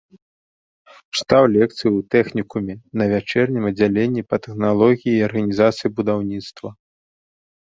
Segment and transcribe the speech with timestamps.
[1.17, 6.69] Чытаў лекцыі ў тэхнікуме на вячэрнім аддзяленні па тэхналогіі і арганізацыі будаўніцтва.